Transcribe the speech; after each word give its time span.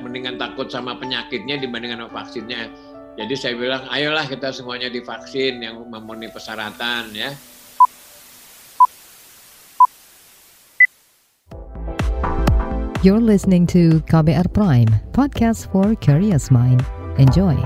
Mendingan 0.00 0.36
takut 0.36 0.68
sama 0.68 0.92
penyakitnya 1.00 1.56
dibandingkan 1.56 2.04
sama 2.04 2.12
vaksinnya. 2.12 2.68
Jadi 3.16 3.32
saya 3.32 3.54
bilang, 3.56 3.88
ayolah 3.88 4.28
kita 4.28 4.52
semuanya 4.52 4.92
divaksin 4.92 5.64
yang 5.64 5.88
memenuhi 5.88 6.28
persyaratan 6.28 7.16
ya. 7.16 7.32
You're 13.00 13.22
listening 13.22 13.64
to 13.70 14.02
KBR 14.10 14.52
Prime, 14.52 14.90
podcast 15.16 15.70
for 15.72 15.96
curious 15.96 16.52
mind. 16.52 16.84
Enjoy. 17.16 17.56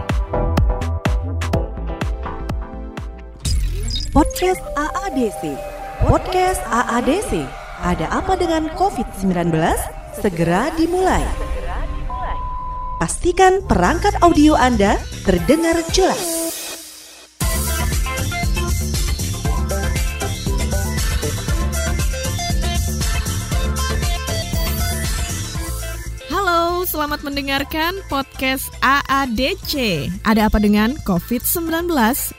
Podcast 4.14 4.62
AADC. 4.78 5.58
Podcast 6.06 6.62
AADC. 6.70 7.42
Ada 7.80 8.06
apa 8.22 8.38
dengan 8.38 8.68
COVID-19? 8.76 9.50
Segera 10.20 10.68
dimulai. 10.76 11.49
Pastikan 13.00 13.64
perangkat 13.64 14.20
audio 14.20 14.52
Anda 14.60 15.00
terdengar 15.24 15.80
jelas. 15.88 16.39
Selamat 26.90 27.22
mendengarkan 27.22 28.02
podcast 28.10 28.66
AADC. 28.82 30.10
Ada 30.26 30.50
apa 30.50 30.58
dengan 30.58 30.98
COVID-19 31.06 31.86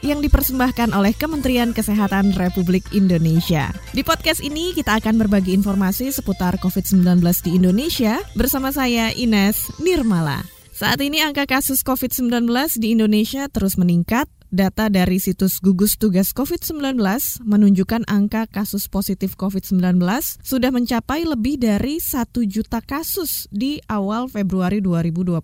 yang 0.04 0.20
dipersembahkan 0.20 0.92
oleh 0.92 1.16
Kementerian 1.16 1.72
Kesehatan 1.72 2.36
Republik 2.36 2.84
Indonesia. 2.92 3.72
Di 3.96 4.04
podcast 4.04 4.44
ini 4.44 4.76
kita 4.76 5.00
akan 5.00 5.24
berbagi 5.24 5.56
informasi 5.56 6.12
seputar 6.12 6.60
COVID-19 6.60 7.24
di 7.48 7.64
Indonesia 7.64 8.20
bersama 8.36 8.76
saya 8.76 9.16
Ines 9.16 9.72
Nirmala. 9.80 10.44
Saat 10.76 11.00
ini 11.00 11.24
angka 11.24 11.48
kasus 11.48 11.80
COVID-19 11.88 12.52
di 12.76 12.92
Indonesia 12.92 13.48
terus 13.48 13.80
meningkat 13.80 14.28
Data 14.52 14.92
dari 14.92 15.16
situs 15.16 15.64
gugus 15.64 15.96
tugas 15.96 16.36
COVID-19 16.36 17.00
menunjukkan 17.48 18.04
angka 18.04 18.52
kasus 18.52 18.92
positif 18.92 19.40
COVID-19 19.40 20.04
sudah 20.44 20.76
mencapai 20.76 21.24
lebih 21.24 21.56
dari 21.56 22.04
1 22.04 22.28
juta 22.52 22.84
kasus 22.84 23.48
di 23.48 23.80
awal 23.88 24.28
Februari 24.28 24.84
2021 24.84 25.40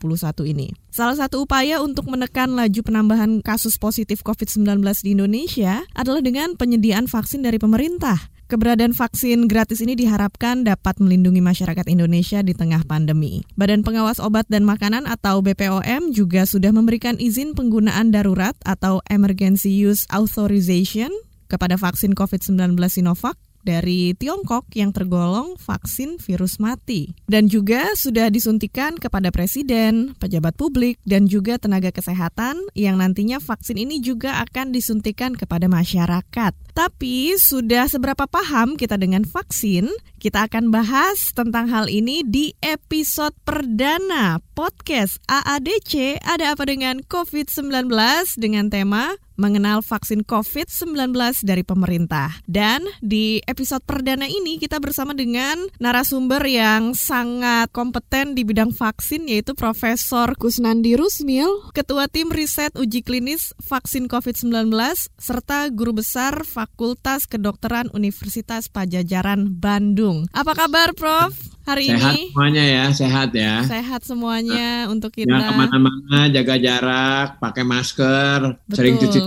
ini. 0.51 0.75
Salah 0.91 1.15
satu 1.15 1.47
upaya 1.47 1.79
untuk 1.79 2.11
menekan 2.11 2.51
laju 2.59 2.83
penambahan 2.83 3.39
kasus 3.39 3.79
positif 3.79 4.27
COVID-19 4.27 4.83
di 4.99 5.15
Indonesia 5.15 5.87
adalah 5.95 6.19
dengan 6.19 6.59
penyediaan 6.59 7.07
vaksin 7.07 7.47
dari 7.47 7.63
pemerintah. 7.63 8.36
Keberadaan 8.47 8.95
vaksin 8.95 9.51
gratis 9.51 9.83
ini 9.83 9.99
diharapkan 9.99 10.63
dapat 10.63 11.03
melindungi 11.03 11.43
masyarakat 11.43 11.83
Indonesia 11.91 12.39
di 12.39 12.55
tengah 12.55 12.79
pandemi. 12.87 13.43
Badan 13.59 13.83
Pengawas 13.83 14.23
Obat 14.23 14.47
dan 14.47 14.63
Makanan 14.63 15.03
atau 15.03 15.43
BPOM 15.43 16.15
juga 16.15 16.47
sudah 16.47 16.71
memberikan 16.71 17.19
izin 17.19 17.51
penggunaan 17.59 18.15
darurat 18.15 18.55
atau 18.63 19.03
Emergency 19.11 19.75
Use 19.75 20.07
Authorization 20.15 21.11
kepada 21.51 21.75
vaksin 21.75 22.15
COVID-19 22.15 22.79
Sinovac 22.87 23.35
dari 23.67 24.15
Tiongkok 24.15 24.71
yang 24.71 24.95
tergolong 24.95 25.59
vaksin 25.59 26.15
virus 26.23 26.63
mati 26.63 27.11
dan 27.27 27.51
juga 27.51 27.91
sudah 27.99 28.31
disuntikan 28.31 28.95
kepada 28.95 29.27
presiden, 29.35 30.15
pejabat 30.15 30.55
publik 30.55 30.95
dan 31.03 31.27
juga 31.27 31.59
tenaga 31.59 31.91
kesehatan 31.91 32.63
yang 32.71 32.95
nantinya 32.95 33.43
vaksin 33.43 33.75
ini 33.75 33.99
juga 33.99 34.39
akan 34.47 34.71
disuntikan 34.71 35.35
kepada 35.35 35.67
masyarakat. 35.67 36.55
Tapi 36.71 37.35
sudah 37.35 37.89
seberapa 37.89 38.29
paham 38.29 38.79
kita 38.79 38.95
dengan 38.95 39.27
vaksin? 39.27 39.89
Kita 40.21 40.45
akan 40.45 40.69
bahas 40.69 41.33
tentang 41.33 41.67
hal 41.67 41.89
ini 41.89 42.21
di 42.21 42.53
episode 42.61 43.33
perdana 43.41 44.37
podcast 44.53 45.17
AADC 45.25 46.21
Ada 46.21 46.53
Apa 46.53 46.69
Dengan 46.69 47.01
COVID-19 47.01 47.89
dengan 48.37 48.69
tema 48.69 49.17
mengenal 49.37 49.85
vaksin 49.85 50.25
COVID-19 50.25 51.13
dari 51.45 51.63
pemerintah. 51.63 52.33
Dan 52.49 52.83
di 52.99 53.39
episode 53.45 53.85
perdana 53.85 54.25
ini 54.25 54.57
kita 54.57 54.81
bersama 54.81 55.13
dengan 55.13 55.55
narasumber 55.77 56.41
yang 56.49 56.97
sangat 56.97 57.69
kompeten 57.71 58.33
di 58.33 58.43
bidang 58.43 58.73
vaksin 58.73 59.29
yaitu 59.29 59.53
Profesor 59.53 60.33
Kusnandi 60.35 60.97
Rusmil, 60.97 61.71
Ketua 61.71 62.09
Tim 62.09 62.33
Riset 62.33 62.75
Uji 62.75 63.05
Klinis 63.05 63.53
Vaksin 63.61 64.09
COVID-19 64.09 64.73
serta 65.15 65.69
Guru 65.69 66.01
Besar 66.01 66.43
Fakultas 66.43 67.29
Kedokteran 67.29 67.93
Universitas 67.93 68.67
Pajajaran 68.67 69.53
Bandung. 69.53 70.25
Apa 70.33 70.57
kabar 70.57 70.97
Prof? 70.97 71.57
Hari 71.67 71.91
sehat 71.91 72.15
ini 72.15 72.31
semuanya 72.31 72.63
ya, 72.63 72.83
sehat 72.95 73.29
ya. 73.35 73.53
sehat 73.67 74.01
semuanya 74.07 74.87
untuk 74.87 75.11
kita. 75.11 75.27
Jangan 75.27 75.51
ke 75.51 75.53
mana-mana, 75.67 76.19
jaga 76.31 76.55
jarak, 76.55 77.27
pakai 77.43 77.63
masker, 77.67 78.39
sering 78.71 78.95
Betul. 78.95 79.03
cuci 79.11 79.19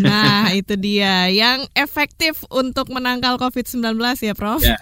Nah, 0.00 0.52
itu 0.52 0.74
dia 0.76 1.28
yang 1.30 1.64
efektif 1.72 2.42
untuk 2.50 2.90
menangkal 2.92 3.36
COVID-19 3.40 3.96
ya, 4.20 4.34
Prof. 4.36 4.60
ya, 4.60 4.76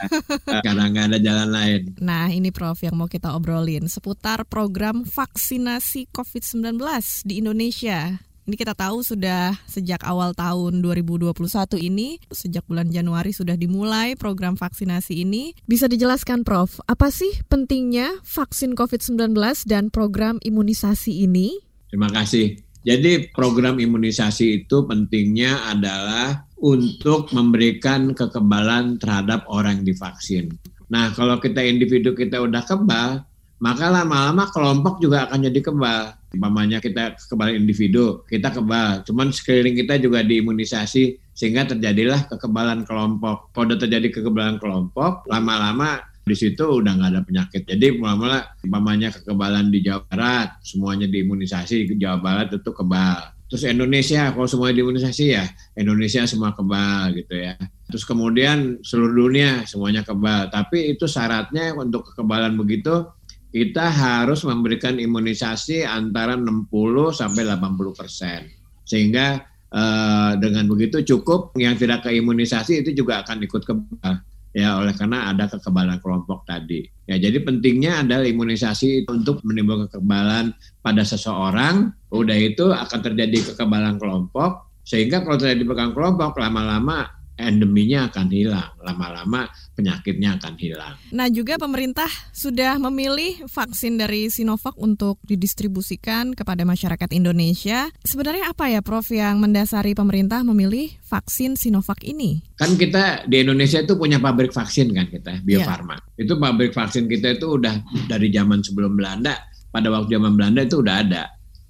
karena 0.64 0.90
nggak 0.90 1.06
ada 1.14 1.18
jalan 1.18 1.48
lain. 1.52 1.80
Nah, 2.00 2.28
ini 2.32 2.50
Prof 2.50 2.80
yang 2.82 2.96
mau 2.96 3.06
kita 3.06 3.34
obrolin 3.34 3.86
seputar 3.86 4.44
program 4.48 5.04
vaksinasi 5.06 6.10
COVID-19 6.10 6.80
di 7.24 7.34
Indonesia. 7.40 8.28
Ini 8.48 8.56
kita 8.56 8.72
tahu 8.72 9.04
sudah 9.04 9.60
sejak 9.68 10.00
awal 10.08 10.32
tahun 10.32 10.80
2021 10.80 11.36
ini, 11.84 12.16
sejak 12.32 12.64
bulan 12.64 12.88
Januari 12.88 13.28
sudah 13.28 13.60
dimulai 13.60 14.16
program 14.16 14.56
vaksinasi 14.56 15.20
ini. 15.20 15.52
Bisa 15.68 15.84
dijelaskan 15.84 16.48
Prof, 16.48 16.80
apa 16.88 17.12
sih 17.12 17.28
pentingnya 17.52 18.24
vaksin 18.24 18.72
COVID-19 18.72 19.36
dan 19.68 19.92
program 19.92 20.40
imunisasi 20.40 21.28
ini? 21.28 21.60
Terima 21.92 22.08
kasih. 22.08 22.67
Jadi 22.86 23.30
program 23.34 23.82
imunisasi 23.82 24.64
itu 24.64 24.86
pentingnya 24.86 25.70
adalah 25.70 26.46
untuk 26.58 27.30
memberikan 27.34 28.14
kekebalan 28.14 28.98
terhadap 28.98 29.46
orang 29.50 29.82
divaksin. 29.86 30.50
Nah, 30.88 31.12
kalau 31.12 31.36
kita 31.38 31.60
individu 31.62 32.16
kita 32.16 32.40
udah 32.42 32.64
kebal, 32.64 33.22
maka 33.58 33.90
lama-lama 33.90 34.48
kelompok 34.54 35.02
juga 35.02 35.28
akan 35.28 35.50
jadi 35.50 35.60
kebal. 35.60 36.02
Umpamanya 36.32 36.78
kita 36.78 37.18
kekebalan 37.18 37.60
individu, 37.60 38.22
kita 38.30 38.54
kebal. 38.54 39.04
Cuman 39.04 39.34
sekeliling 39.34 39.76
kita 39.76 40.00
juga 40.00 40.24
diimunisasi 40.24 41.18
sehingga 41.36 41.68
terjadilah 41.68 42.26
kekebalan 42.30 42.88
kelompok. 42.88 43.52
Kalau 43.52 43.76
terjadi 43.76 44.08
kekebalan 44.10 44.58
kelompok, 44.58 45.28
lama-lama 45.28 46.02
di 46.28 46.36
situ 46.36 46.84
udah 46.84 46.92
nggak 46.92 47.10
ada 47.16 47.22
penyakit. 47.24 47.62
Jadi 47.64 47.96
mula-mula 47.96 48.52
umpamanya 48.60 49.08
kekebalan 49.10 49.72
di 49.72 49.80
Jawa 49.80 50.04
Barat, 50.04 50.60
semuanya 50.60 51.08
diimunisasi, 51.08 51.88
Jawa 51.96 52.20
Barat 52.20 52.52
itu 52.52 52.70
kebal. 52.70 53.32
Terus 53.48 53.64
Indonesia, 53.64 54.28
kalau 54.36 54.44
semua 54.44 54.68
diimunisasi 54.76 55.24
ya 55.32 55.48
Indonesia 55.72 56.28
semua 56.28 56.52
kebal 56.52 57.16
gitu 57.16 57.32
ya. 57.32 57.56
Terus 57.88 58.04
kemudian 58.04 58.76
seluruh 58.84 59.24
dunia 59.24 59.64
semuanya 59.64 60.04
kebal. 60.04 60.52
Tapi 60.52 60.92
itu 60.92 61.08
syaratnya 61.08 61.72
untuk 61.72 62.12
kekebalan 62.12 62.60
begitu 62.60 63.08
kita 63.48 63.88
harus 63.88 64.44
memberikan 64.44 65.00
imunisasi 65.00 65.80
antara 65.80 66.36
60 66.36 66.68
sampai 67.16 67.48
80 67.48 67.96
persen. 67.96 68.52
Sehingga 68.84 69.40
eh, 69.72 70.32
dengan 70.36 70.68
begitu 70.68 71.00
cukup 71.16 71.56
yang 71.56 71.80
tidak 71.80 72.04
ke 72.04 72.12
imunisasi 72.12 72.84
itu 72.84 72.92
juga 72.92 73.24
akan 73.24 73.48
ikut 73.48 73.62
kebal 73.64 74.20
ya 74.58 74.82
oleh 74.82 74.90
karena 74.98 75.30
ada 75.30 75.46
kekebalan 75.46 76.02
kelompok 76.02 76.42
tadi. 76.42 76.82
Ya 77.06 77.14
jadi 77.22 77.38
pentingnya 77.46 78.02
adalah 78.02 78.26
imunisasi 78.26 79.06
untuk 79.06 79.38
menimbulkan 79.46 79.86
kekebalan 79.86 80.50
pada 80.82 81.06
seseorang. 81.06 81.94
Udah 82.10 82.34
itu 82.34 82.74
akan 82.74 82.98
terjadi 82.98 83.54
kekebalan 83.54 84.02
kelompok 84.02 84.66
sehingga 84.82 85.22
kalau 85.22 85.38
terjadi 85.38 85.62
kekebalan 85.62 85.94
kelompok 85.94 86.34
lama-lama 86.42 87.17
endeminya 87.38 88.10
akan 88.10 88.26
hilang, 88.28 88.74
lama-lama 88.82 89.46
penyakitnya 89.78 90.36
akan 90.36 90.54
hilang. 90.58 90.94
Nah, 91.14 91.30
juga 91.30 91.54
pemerintah 91.56 92.10
sudah 92.34 92.76
memilih 92.82 93.46
vaksin 93.46 93.96
dari 93.96 94.26
Sinovac 94.28 94.74
untuk 94.76 95.22
didistribusikan 95.24 96.34
kepada 96.34 96.66
masyarakat 96.66 97.08
Indonesia. 97.14 97.88
Sebenarnya 98.02 98.50
apa 98.50 98.66
ya, 98.68 98.82
Prof, 98.82 99.06
yang 99.14 99.38
mendasari 99.38 99.94
pemerintah 99.94 100.42
memilih 100.42 100.90
vaksin 101.06 101.54
Sinovac 101.54 102.02
ini? 102.02 102.42
Kan 102.58 102.74
kita 102.74 103.24
di 103.30 103.46
Indonesia 103.46 103.78
itu 103.78 103.94
punya 103.94 104.18
pabrik 104.18 104.50
vaksin 104.50 104.90
kan 104.90 105.06
kita, 105.06 105.38
Bio 105.46 105.62
Farma. 105.62 105.94
Itu 106.18 106.36
pabrik 106.36 106.74
vaksin 106.74 107.06
kita 107.06 107.38
itu 107.38 107.56
udah 107.56 107.78
dari 108.10 108.34
zaman 108.34 108.66
sebelum 108.66 108.98
Belanda, 108.98 109.38
pada 109.70 109.88
waktu 109.94 110.18
zaman 110.18 110.34
Belanda 110.34 110.66
itu 110.66 110.82
udah 110.82 110.96
ada. 111.06 111.24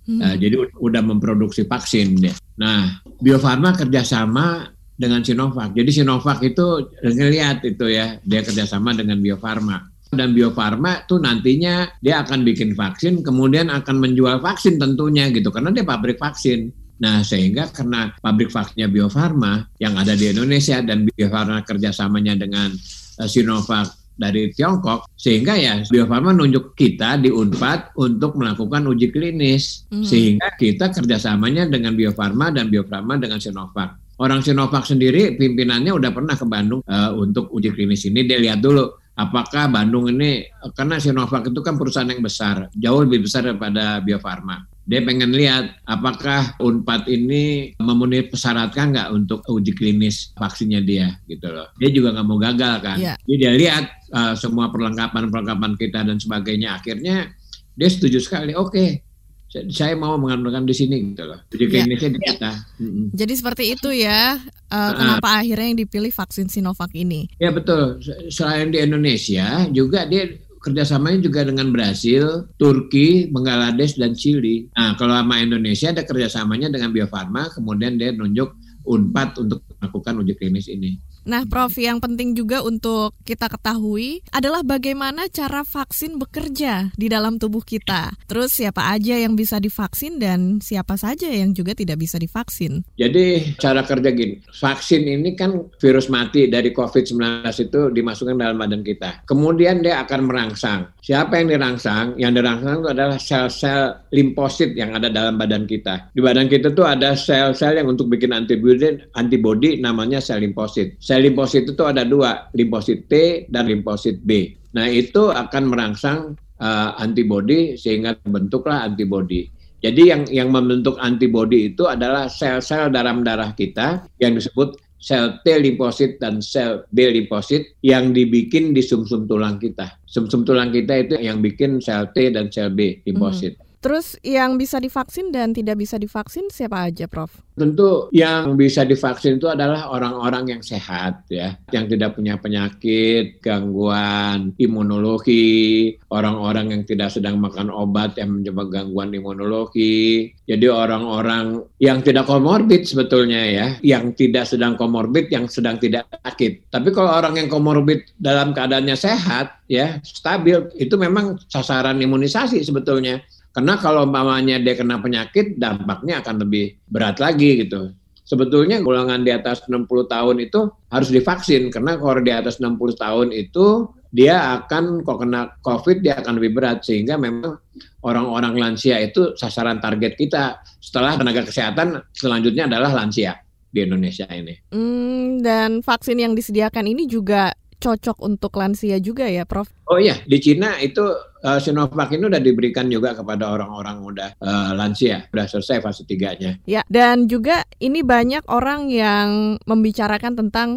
Hmm. 0.09 0.25
Nah, 0.25 0.35
jadi 0.41 0.57
udah 0.81 1.03
memproduksi 1.05 1.69
vaksin. 1.69 2.17
Nah, 2.57 3.05
Bio 3.21 3.37
Farma 3.37 3.77
kerjasama 3.77 4.78
dengan 4.99 5.23
Sinovac. 5.23 5.73
Jadi 5.73 5.91
Sinovac 5.95 6.43
itu 6.43 6.91
ngelihat 7.01 7.63
itu 7.63 7.87
ya, 7.87 8.19
dia 8.27 8.43
kerjasama 8.43 8.93
dengan 8.99 9.23
Bio 9.23 9.39
Farma. 9.39 9.87
Dan 10.11 10.35
Bio 10.35 10.51
Farma 10.51 11.07
tuh 11.07 11.23
nantinya 11.23 11.87
dia 12.03 12.21
akan 12.27 12.43
bikin 12.43 12.75
vaksin, 12.75 13.23
kemudian 13.23 13.71
akan 13.71 13.97
menjual 14.03 14.43
vaksin 14.43 14.77
tentunya 14.77 15.31
gitu, 15.31 15.55
karena 15.55 15.71
dia 15.71 15.87
pabrik 15.87 16.19
vaksin. 16.19 16.75
Nah, 16.99 17.23
sehingga 17.23 17.71
karena 17.71 18.11
pabrik 18.19 18.51
vaksinnya 18.51 18.91
Bio 18.91 19.07
Farma 19.07 19.71
yang 19.79 19.95
ada 19.95 20.19
di 20.19 20.35
Indonesia 20.35 20.83
dan 20.83 21.07
Bio 21.07 21.31
Farma 21.31 21.63
kerjasamanya 21.63 22.35
dengan 22.35 22.75
uh, 23.23 23.29
Sinovac 23.31 23.95
dari 24.19 24.51
Tiongkok 24.51 25.07
sehingga 25.15 25.55
ya 25.55 25.79
Bio 25.87 26.03
Farma 26.11 26.35
nunjuk 26.35 26.75
kita 26.75 27.23
di 27.23 27.31
Unpad 27.31 27.95
untuk 28.03 28.35
melakukan 28.35 28.91
uji 28.91 29.15
klinis 29.15 29.87
Hmm. 29.95 30.03
sehingga 30.03 30.51
kita 30.59 30.91
kerjasamanya 30.91 31.71
dengan 31.71 31.95
Bio 31.95 32.11
Farma 32.11 32.51
dan 32.51 32.67
Bio 32.67 32.83
Farma 32.83 33.15
dengan 33.15 33.39
Sinovac. 33.39 33.95
Orang 34.19 34.43
Sinovac 34.43 34.83
sendiri 34.85 35.39
pimpinannya 35.39 35.95
udah 35.95 36.11
pernah 36.11 36.35
ke 36.35 36.43
Bandung 36.43 36.83
eh, 36.83 37.11
untuk 37.15 37.55
uji 37.55 37.71
klinis 37.71 38.03
ini 38.11 38.27
dia 38.27 38.39
lihat 38.43 38.59
dulu 38.59 38.91
apakah 39.19 39.67
Bandung 39.67 40.07
ini 40.11 40.47
karena 40.79 41.03
Sinovac 41.03 41.51
itu 41.51 41.61
kan 41.63 41.75
perusahaan 41.75 42.07
yang 42.07 42.23
besar 42.23 42.71
jauh 42.79 43.03
lebih 43.03 43.27
besar 43.27 43.47
daripada 43.47 43.99
Bio 43.99 44.23
Farma. 44.23 44.63
Dia 44.89 45.05
pengen 45.05 45.37
lihat 45.37 45.85
apakah 45.85 46.57
Unpad 46.65 47.13
ini 47.13 47.77
memenuhi 47.77 48.25
persyaratan 48.33 48.97
nggak 48.97 49.09
untuk 49.13 49.45
uji 49.45 49.77
klinis 49.77 50.33
vaksinnya 50.33 50.81
dia 50.81 51.13
gitu 51.29 51.45
loh. 51.53 51.69
Dia 51.77 51.93
juga 51.93 52.17
nggak 52.17 52.25
mau 52.27 52.41
gagal 52.41 52.75
kan. 52.81 52.97
Iya. 52.97 53.15
Jadi 53.21 53.37
dia 53.37 53.53
lihat 53.53 53.85
uh, 54.17 54.33
semua 54.33 54.73
perlengkapan-perlengkapan 54.73 55.77
kita 55.77 56.09
dan 56.09 56.17
sebagainya. 56.17 56.81
Akhirnya 56.81 57.29
dia 57.77 57.89
setuju 57.93 58.17
sekali. 58.17 58.57
Oke, 58.57 58.73
saya- 58.81 59.08
saya 59.49 59.97
mau 59.97 60.21
mengandalkan 60.21 60.69
di 60.69 60.77
sini 60.77 61.13
gitu 61.13 61.25
loh. 61.25 61.41
Uji 61.49 61.65
Iya. 61.65 61.73
klinisnya 61.73 62.11
di 62.13 62.21
kita. 62.21 62.53
Mm-mm. 62.85 63.07
Jadi 63.17 63.33
seperti 63.33 63.65
itu 63.73 63.89
ya. 63.93 64.37
Ah. 64.69 64.93
kenapa 64.93 65.41
akhirnya 65.41 65.73
yang 65.73 65.81
dipilih 65.81 66.13
vaksin 66.13 66.53
Sinovac 66.53 66.93
ini? 66.93 67.25
Ya 67.41 67.49
betul. 67.49 68.05
Selain 68.29 68.69
di 68.69 68.77
Indonesia, 68.77 69.65
juga 69.73 70.05
dia 70.05 70.29
kerjasamanya 70.61 71.25
juga 71.25 71.41
dengan 71.49 71.73
Brasil, 71.73 72.45
Turki, 72.61 73.33
Bangladesh, 73.33 73.97
dan 73.97 74.13
Chili. 74.13 74.69
Nah, 74.77 74.93
kalau 75.01 75.17
sama 75.17 75.41
Indonesia 75.41 75.89
ada 75.89 76.05
kerjasamanya 76.05 76.69
dengan 76.69 76.93
Bio 76.93 77.09
Farma, 77.09 77.49
kemudian 77.49 77.97
dia 77.97 78.13
nunjuk 78.13 78.53
Unpad 78.89 79.37
untuk 79.41 79.65
melakukan 79.81 80.21
uji 80.25 80.33
klinis 80.37 80.69
ini. 80.69 80.97
Nah, 81.29 81.45
Prof, 81.45 81.77
yang 81.77 82.01
penting 82.01 82.33
juga 82.33 82.65
untuk 82.65 83.13
kita 83.29 83.53
ketahui 83.53 84.25
adalah 84.33 84.65
bagaimana 84.65 85.29
cara 85.29 85.61
vaksin 85.61 86.17
bekerja 86.17 86.89
di 86.97 87.13
dalam 87.13 87.37
tubuh 87.37 87.61
kita. 87.61 88.17
Terus 88.25 88.57
siapa 88.57 88.97
aja 88.97 89.13
yang 89.13 89.37
bisa 89.37 89.61
divaksin 89.61 90.17
dan 90.17 90.65
siapa 90.65 90.97
saja 90.97 91.29
yang 91.29 91.53
juga 91.53 91.77
tidak 91.77 92.01
bisa 92.01 92.17
divaksin. 92.17 92.81
Jadi 92.97 93.53
cara 93.61 93.85
kerja 93.85 94.09
gini, 94.09 94.41
vaksin 94.41 95.05
ini 95.05 95.37
kan 95.37 95.69
virus 95.77 96.09
mati 96.09 96.49
dari 96.49 96.73
COVID-19 96.73 97.45
itu 97.45 97.81
dimasukkan 97.93 98.41
dalam 98.41 98.57
badan 98.57 98.81
kita. 98.81 99.29
Kemudian 99.29 99.85
dia 99.85 100.01
akan 100.09 100.33
merangsang. 100.33 100.89
Siapa 101.05 101.45
yang 101.45 101.53
dirangsang? 101.53 102.17
Yang 102.17 102.41
dirangsang 102.41 102.77
itu 102.81 102.89
adalah 102.89 103.19
sel-sel 103.21 104.01
limfosit 104.17 104.73
yang 104.73 104.97
ada 104.97 105.13
dalam 105.13 105.37
badan 105.37 105.69
kita. 105.69 106.09
Di 106.17 106.25
badan 106.25 106.49
kita 106.49 106.73
tuh 106.73 106.89
ada 106.89 107.13
sel-sel 107.13 107.77
yang 107.77 107.93
untuk 107.93 108.09
bikin 108.09 108.33
antibody, 108.33 108.97
antibody 109.13 109.77
namanya 109.77 110.25
sel 110.25 110.41
limfosit. 110.41 110.97
Sel 110.97 111.18
limfosit 111.21 111.69
itu 111.69 111.83
ada 111.85 112.03
dua, 112.07 112.49
limfosit 112.55 113.07
T 113.11 113.45
dan 113.51 113.69
limfosit 113.69 114.23
B. 114.25 114.55
Nah 114.75 114.87
itu 114.89 115.33
akan 115.33 115.73
merangsang 115.73 116.39
uh, 116.61 116.91
antibody 116.99 117.75
sehingga 117.79 118.15
terbentuklah 118.23 118.87
antibody. 118.87 119.49
Jadi 119.79 120.11
yang 120.11 120.23
yang 120.27 120.51
membentuk 120.51 120.99
antibody 120.99 121.71
itu 121.71 121.87
adalah 121.87 122.27
sel-sel 122.27 122.91
dalam 122.91 123.23
darah 123.23 123.55
kita 123.55 124.03
yang 124.19 124.35
disebut 124.35 124.75
sel 124.99 125.39
T 125.47 125.55
limfosit 125.55 126.19
dan 126.19 126.43
sel 126.43 126.83
B 126.91 127.07
limfosit 127.07 127.79
yang 127.87 128.11
dibikin 128.11 128.75
di 128.75 128.83
sumsum 128.83 129.31
tulang 129.31 129.63
kita. 129.63 129.95
Sumsum 130.11 130.43
tulang 130.43 130.75
kita 130.75 131.07
itu 131.07 131.15
yang 131.23 131.39
bikin 131.39 131.79
sel 131.79 132.11
T 132.11 132.35
dan 132.35 132.51
sel 132.51 132.75
B 132.75 132.99
limfosit. 133.07 133.55
Terus 133.79 134.19
yang 134.27 134.59
bisa 134.59 134.83
divaksin 134.83 135.31
dan 135.31 135.55
tidak 135.55 135.79
bisa 135.79 136.03
divaksin 136.03 136.51
siapa 136.51 136.91
aja, 136.91 137.07
Prof? 137.07 137.31
Tentu 137.55 138.11
yang 138.11 138.55
bisa 138.59 138.83
divaksin 138.83 139.39
itu 139.39 139.47
adalah 139.51 139.91
orang-orang 139.91 140.59
yang 140.59 140.63
sehat 140.63 141.27
ya, 141.31 141.59
yang 141.75 141.87
tidak 141.91 142.15
punya 142.19 142.39
penyakit, 142.39 143.39
gangguan 143.43 144.55
imunologi, 144.59 145.95
orang-orang 146.11 146.75
yang 146.75 146.83
tidak 146.87 147.15
sedang 147.15 147.39
makan 147.39 147.71
obat 147.71 148.19
yang 148.19 148.43
menyebabkan 148.43 148.91
gangguan 148.91 149.11
imunologi. 149.15 150.31
Jadi 150.47 150.67
orang-orang 150.71 151.63
yang 151.83 152.03
tidak 152.03 152.27
komorbid 152.27 152.87
sebetulnya 152.87 153.43
ya, 153.47 153.67
yang 153.83 154.15
tidak 154.15 154.47
sedang 154.47 154.75
komorbid, 154.75 155.31
yang 155.31 155.47
sedang 155.47 155.79
tidak 155.79 156.07
sakit. 156.23 156.67
Tapi 156.71 156.89
kalau 156.91 157.11
orang 157.11 157.39
yang 157.39 157.47
komorbid 157.51 158.07
dalam 158.19 158.55
keadaannya 158.55 158.95
sehat 158.95 159.63
ya, 159.71 159.99
stabil, 160.03 160.67
itu 160.79 160.95
memang 160.95 161.39
sasaran 161.47 161.99
imunisasi 161.99 162.63
sebetulnya. 162.63 163.23
Karena 163.59 163.75
kalau 163.75 164.07
umpamanya 164.07 164.63
dia 164.63 164.79
kena 164.79 165.03
penyakit, 165.03 165.59
dampaknya 165.59 166.23
akan 166.23 166.47
lebih 166.47 166.79
berat 166.87 167.19
lagi 167.19 167.67
gitu. 167.67 167.91
Sebetulnya 168.23 168.79
golongan 168.87 169.27
di 169.27 169.35
atas 169.35 169.67
60 169.67 169.83
tahun 170.07 170.39
itu 170.39 170.71
harus 170.95 171.11
divaksin 171.11 171.67
karena 171.75 171.99
kalau 171.99 172.23
di 172.23 172.31
atas 172.31 172.63
60 172.63 172.79
tahun 172.95 173.35
itu 173.35 173.91
dia 174.15 174.63
akan 174.63 175.03
kok 175.03 175.27
kena 175.27 175.59
COVID 175.67 176.07
dia 176.07 176.23
akan 176.23 176.39
lebih 176.39 176.55
berat 176.55 176.87
sehingga 176.87 177.19
memang 177.19 177.59
orang-orang 178.07 178.55
lansia 178.55 179.03
itu 179.03 179.35
sasaran 179.35 179.83
target 179.83 180.15
kita 180.15 180.63
setelah 180.79 181.19
tenaga 181.19 181.43
kesehatan 181.43 181.99
selanjutnya 182.15 182.71
adalah 182.71 182.95
lansia 182.95 183.43
di 183.75 183.83
Indonesia 183.83 184.31
ini. 184.31 184.55
Hmm, 184.71 185.43
dan 185.43 185.83
vaksin 185.83 186.23
yang 186.23 186.39
disediakan 186.39 186.87
ini 186.87 187.11
juga 187.11 187.59
cocok 187.79 188.23
untuk 188.23 188.55
lansia 188.59 188.99
juga 188.99 189.27
ya, 189.27 189.47
Prof? 189.47 189.71
Oh 189.89 189.99
iya, 189.99 190.19
di 190.27 190.39
Cina 190.43 190.77
itu 190.83 191.03
uh, 191.45 191.59
Sinovac 191.59 192.11
ini 192.15 192.27
udah 192.27 192.43
diberikan 192.43 192.87
juga 192.91 193.15
kepada 193.15 193.51
orang-orang 193.51 193.97
udah 194.03 194.31
uh, 194.43 194.71
lansia, 194.75 195.27
udah 195.31 195.47
selesai 195.47 195.83
fase 195.83 196.03
tiganya. 196.09 196.59
Ya, 196.65 196.83
dan 196.91 197.27
juga 197.31 197.67
ini 197.79 198.03
banyak 198.03 198.47
orang 198.51 198.91
yang 198.91 199.57
membicarakan 199.67 200.35
tentang 200.39 200.69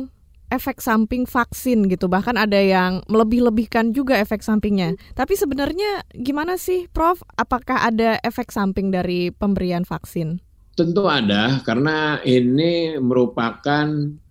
efek 0.51 0.83
samping 0.83 1.23
vaksin 1.23 1.87
gitu. 1.87 2.11
Bahkan 2.11 2.35
ada 2.35 2.59
yang 2.59 2.99
melebih-lebihkan 3.07 3.95
juga 3.95 4.19
efek 4.19 4.43
sampingnya. 4.43 4.99
Tapi 5.15 5.39
sebenarnya 5.39 6.03
gimana 6.11 6.59
sih, 6.59 6.91
Prof? 6.91 7.23
Apakah 7.39 7.87
ada 7.87 8.19
efek 8.21 8.51
samping 8.51 8.91
dari 8.91 9.31
pemberian 9.31 9.87
vaksin? 9.87 10.43
Tentu 10.75 11.07
ada, 11.07 11.63
karena 11.63 12.19
ini 12.23 12.95
merupakan 12.99 13.87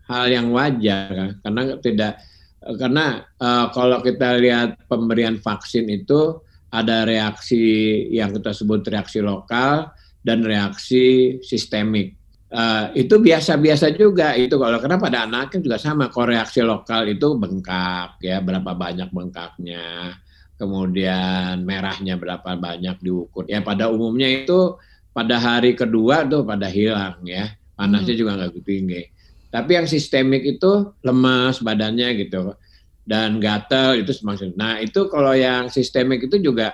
hal 0.09 0.27
yang 0.29 0.53
wajar, 0.53 1.41
karena 1.45 1.63
tidak 1.81 2.21
karena 2.61 3.25
uh, 3.41 3.73
kalau 3.73 4.05
kita 4.05 4.37
lihat 4.37 4.77
pemberian 4.85 5.41
vaksin 5.41 5.89
itu 5.89 6.45
ada 6.69 7.09
reaksi 7.09 8.05
yang 8.13 8.37
kita 8.37 8.53
sebut 8.53 8.85
reaksi 8.85 9.25
lokal 9.25 9.89
dan 10.21 10.45
reaksi 10.45 11.37
sistemik. 11.41 12.15
Uh, 12.51 12.91
itu 12.99 13.17
biasa-biasa 13.17 13.95
juga 13.97 14.37
itu. 14.37 14.61
Kalau 14.61 14.77
karena 14.77 14.99
pada 15.01 15.25
anaknya 15.25 15.59
juga 15.65 15.79
sama 15.81 16.13
kalau 16.13 16.35
reaksi 16.35 16.61
lokal 16.61 17.09
itu 17.09 17.33
bengkak 17.39 18.21
ya 18.21 18.45
berapa 18.45 18.77
banyak 18.77 19.09
bengkaknya. 19.09 20.15
Kemudian 20.61 21.65
merahnya 21.65 22.21
berapa 22.21 22.61
banyak 22.61 23.01
diukur. 23.01 23.49
Ya 23.49 23.65
pada 23.65 23.89
umumnya 23.89 24.29
itu 24.29 24.77
pada 25.17 25.41
hari 25.41 25.73
kedua 25.73 26.29
tuh 26.29 26.45
pada 26.45 26.69
hilang 26.69 27.25
ya. 27.25 27.57
Panasnya 27.73 28.13
juga 28.13 28.37
nggak 28.37 28.51
begitu 28.53 28.69
tinggi 28.69 29.03
tapi 29.51 29.75
yang 29.75 29.87
sistemik 29.91 30.47
itu 30.47 30.95
lemas 31.03 31.59
badannya 31.59 32.15
gitu 32.23 32.55
dan 33.03 33.43
gatal 33.43 33.99
itu 33.99 34.15
semakin. 34.15 34.55
Nah 34.55 34.79
itu 34.79 35.11
kalau 35.11 35.35
yang 35.35 35.67
sistemik 35.67 36.23
itu 36.23 36.39
juga 36.39 36.71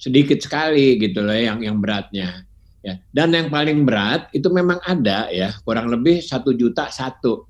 sedikit 0.00 0.40
sekali 0.40 0.96
gitu 0.96 1.20
loh 1.20 1.36
yang 1.36 1.60
yang 1.60 1.76
beratnya. 1.84 2.48
Ya. 2.84 3.00
Dan 3.12 3.32
yang 3.32 3.48
paling 3.48 3.84
berat 3.88 4.28
itu 4.36 4.48
memang 4.52 4.80
ada 4.84 5.28
ya 5.32 5.52
kurang 5.64 5.88
lebih 5.88 6.20
satu 6.20 6.52
juta 6.52 6.92
satu 6.92 7.48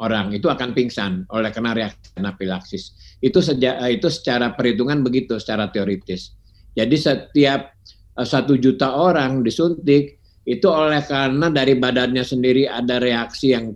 orang 0.00 0.36
itu 0.36 0.52
akan 0.52 0.76
pingsan 0.76 1.24
oleh 1.32 1.52
kena 1.52 1.76
reaksi 1.76 2.12
anafilaksis. 2.16 2.82
Itu 3.20 3.40
sejak 3.40 3.80
itu 3.88 4.08
secara 4.08 4.52
perhitungan 4.52 5.00
begitu 5.00 5.36
secara 5.40 5.68
teoritis. 5.68 6.36
Jadi 6.76 6.96
setiap 6.96 7.72
satu 8.16 8.56
juta 8.56 8.96
orang 8.96 9.44
disuntik 9.44 10.20
itu 10.44 10.68
oleh 10.68 11.00
karena 11.04 11.48
dari 11.48 11.76
badannya 11.76 12.24
sendiri 12.24 12.68
ada 12.68 13.00
reaksi 13.00 13.56
yang 13.56 13.72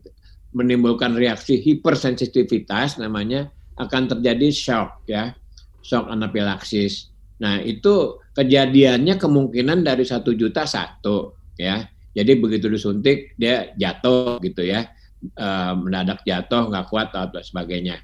menimbulkan 0.50 1.14
reaksi 1.14 1.62
hipersensitivitas 1.62 2.98
namanya 2.98 3.50
akan 3.78 4.10
terjadi 4.10 4.48
shock 4.50 5.06
ya, 5.06 5.32
shock 5.80 6.10
anafilaksis. 6.10 7.08
Nah 7.40 7.62
itu 7.62 8.20
kejadiannya 8.36 9.16
kemungkinan 9.16 9.86
dari 9.86 10.04
satu 10.04 10.36
juta 10.36 10.68
satu 10.68 11.34
ya. 11.56 11.86
Jadi 12.10 12.42
begitu 12.42 12.66
disuntik 12.66 13.38
dia 13.38 13.70
jatuh 13.78 14.42
gitu 14.42 14.66
ya, 14.66 14.90
e, 15.22 15.46
mendadak 15.78 16.26
jatuh 16.26 16.66
nggak 16.66 16.90
kuat 16.90 17.14
atau 17.14 17.38
sebagainya. 17.38 18.02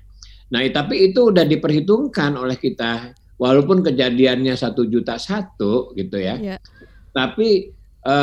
Nah 0.55 0.63
tapi 0.71 1.11
itu 1.11 1.35
udah 1.35 1.43
diperhitungkan 1.43 2.39
oleh 2.39 2.55
kita, 2.55 3.11
walaupun 3.35 3.83
kejadiannya 3.83 4.55
satu 4.55 4.87
juta 4.87 5.19
satu 5.19 5.91
gitu 5.99 6.23
ya. 6.23 6.39
Ya. 6.39 6.57
Tapi 7.11 7.75
e, 8.07 8.17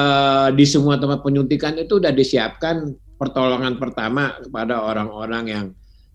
di 0.56 0.66
semua 0.66 0.96
tempat 0.96 1.20
penyuntikan 1.20 1.76
itu 1.76 2.00
udah 2.00 2.16
disiapkan 2.16 2.96
pertolongan 3.24 3.80
pertama 3.80 4.36
kepada 4.44 4.84
orang-orang 4.84 5.44
yang 5.48 5.66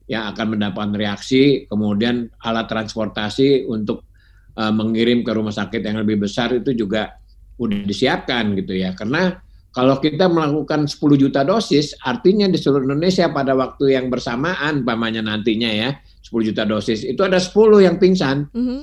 yang 0.09 0.29
akan 0.33 0.57
mendapatkan 0.57 0.93
reaksi, 0.97 1.69
kemudian 1.69 2.33
alat 2.41 2.65
transportasi 2.69 3.69
untuk 3.69 4.09
uh, 4.57 4.73
mengirim 4.73 5.21
ke 5.21 5.33
rumah 5.37 5.53
sakit 5.53 5.85
yang 5.85 6.01
lebih 6.01 6.25
besar 6.25 6.53
itu 6.57 6.73
juga 6.73 7.17
udah 7.61 7.85
disiapkan 7.85 8.57
gitu 8.57 8.73
ya. 8.73 8.97
Karena 8.97 9.37
kalau 9.69 10.01
kita 10.01 10.33
melakukan 10.33 10.89
10 10.89 10.97
juta 11.21 11.45
dosis, 11.45 11.93
artinya 12.01 12.49
di 12.49 12.57
seluruh 12.57 12.89
Indonesia 12.89 13.29
pada 13.29 13.53
waktu 13.53 14.01
yang 14.01 14.09
bersamaan, 14.09 14.81
pamannya 14.81 15.21
nantinya 15.21 15.69
ya, 15.69 15.93
10 16.25 16.29
10 16.29 16.49
juta 16.53 16.63
dosis, 16.69 17.09
itu 17.09 17.21
ada 17.25 17.41
10 17.41 17.81
yang 17.81 17.97
pingsan. 17.97 18.49
Mhm. 18.53 18.81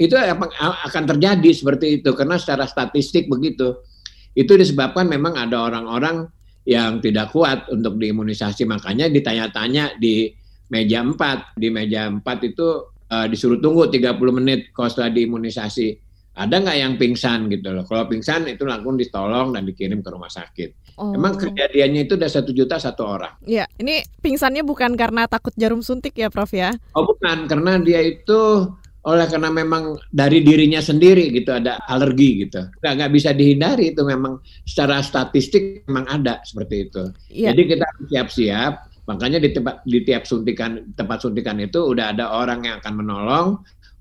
Itu 0.00 0.16
apa- 0.16 0.52
akan 0.88 1.04
terjadi 1.04 1.50
seperti 1.52 2.00
itu 2.00 2.16
karena 2.16 2.40
secara 2.40 2.64
statistik 2.64 3.28
begitu. 3.28 3.76
Itu 4.32 4.56
disebabkan 4.56 5.08
memang 5.08 5.36
ada 5.36 5.60
orang-orang 5.60 6.28
yang 6.66 6.98
tidak 6.98 7.30
kuat 7.30 7.70
untuk 7.70 7.94
diimunisasi, 7.96 8.66
makanya 8.66 9.06
ditanya-tanya 9.06 9.96
di 10.02 10.34
meja 10.66 11.00
4. 11.00 11.54
Di 11.54 11.70
meja 11.70 12.10
4 12.10 12.20
itu 12.42 12.68
eh, 13.06 13.26
disuruh 13.30 13.62
tunggu 13.62 13.86
30 13.86 14.18
menit 14.34 14.74
kalau 14.74 14.90
setelah 14.90 15.14
diimunisasi. 15.14 16.02
Ada 16.36 16.60
nggak 16.60 16.76
yang 16.76 16.94
pingsan 17.00 17.48
gitu 17.48 17.72
loh. 17.72 17.88
Kalau 17.88 18.04
pingsan 18.12 18.44
itu 18.44 18.68
langsung 18.68 19.00
ditolong 19.00 19.56
dan 19.56 19.64
dikirim 19.64 20.04
ke 20.04 20.10
rumah 20.12 20.28
sakit. 20.28 21.00
Oh. 21.00 21.16
Emang 21.16 21.40
kejadiannya 21.40 22.04
itu 22.04 22.20
udah 22.20 22.28
satu 22.28 22.52
juta 22.52 22.76
satu 22.76 23.08
orang. 23.08 23.40
Ya, 23.48 23.64
ini 23.80 24.04
pingsannya 24.20 24.60
bukan 24.60 25.00
karena 25.00 25.24
takut 25.24 25.56
jarum 25.56 25.80
suntik 25.80 26.12
ya, 26.12 26.28
Prof 26.28 26.52
ya? 26.52 26.76
Oh 26.92 27.08
bukan, 27.08 27.48
karena 27.48 27.80
dia 27.80 28.04
itu 28.04 28.68
oleh 29.06 29.26
karena 29.30 29.54
memang 29.54 29.94
dari 30.10 30.42
dirinya 30.42 30.82
sendiri 30.82 31.30
gitu 31.30 31.54
ada 31.54 31.78
alergi 31.86 32.42
gitu. 32.42 32.66
Nggak, 32.82 32.92
nggak 32.98 33.12
bisa 33.14 33.30
dihindari 33.30 33.94
itu 33.94 34.02
memang 34.02 34.42
secara 34.66 34.98
statistik 34.98 35.86
memang 35.86 36.10
ada 36.10 36.42
seperti 36.42 36.90
itu. 36.90 37.02
Iya. 37.30 37.54
Jadi 37.54 37.62
kita 37.70 37.86
siap-siap. 38.10 38.74
Makanya 39.06 39.38
di 39.38 39.54
tempat 39.54 39.86
di 39.86 40.02
tiap 40.02 40.26
suntikan 40.26 40.82
tempat 40.98 41.22
suntikan 41.22 41.62
itu 41.62 41.78
udah 41.78 42.10
ada 42.10 42.34
orang 42.34 42.66
yang 42.66 42.82
akan 42.82 42.94
menolong, 42.98 43.46